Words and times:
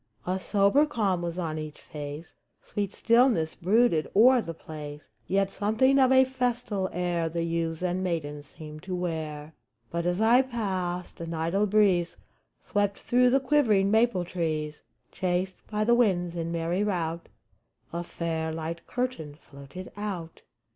A 0.25 0.39
sober 0.39 0.87
calm 0.87 1.21
was 1.21 1.37
on 1.37 1.59
each 1.59 1.79
face; 1.79 2.33
Sweet 2.63 2.91
stillness 2.91 3.53
brooded 3.53 4.09
o'er 4.15 4.41
the 4.41 4.51
place; 4.55 5.09
Yet 5.27 5.51
something 5.51 5.99
of 5.99 6.11
a 6.11 6.25
festal 6.25 6.89
air 6.91 7.29
The 7.29 7.43
youths 7.43 7.83
and 7.83 8.03
maidens 8.03 8.47
seemed 8.47 8.81
to 8.81 8.95
wear. 8.95 9.53
But, 9.91 10.07
as 10.07 10.19
I 10.19 10.41
passed, 10.41 11.19
an 11.21 11.35
idle 11.35 11.67
breeze 11.67 12.17
Swept 12.59 12.99
through 12.99 13.29
the 13.29 13.39
quivering 13.39 13.91
maple 13.91 14.25
trees; 14.25 14.81
Chased 15.11 15.67
by 15.67 15.83
the 15.83 15.93
winds 15.93 16.33
in 16.35 16.51
merry 16.51 16.83
rout, 16.83 17.29
A 17.93 18.03
fair, 18.03 18.51
light 18.51 18.87
curtain 18.87 19.35
floated 19.35 19.91
out. 19.95 20.41